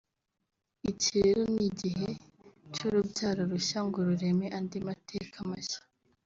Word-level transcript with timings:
iki 0.91 1.13
rero 1.23 1.41
ni 1.53 1.63
igihe 1.69 2.09
cy’urubyaro 2.73 3.41
rushya 3.51 3.79
ngo 3.87 3.99
rureme 4.07 4.45
andi 4.57 4.77
mateka 4.87 5.37
mashya” 5.49 5.81